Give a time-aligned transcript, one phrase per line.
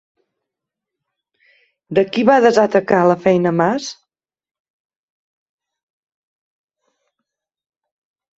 [1.99, 3.91] De qui va desatacar la feina Mas?